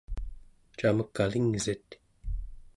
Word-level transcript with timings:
camek 0.77 1.15
alingsit? 1.23 1.87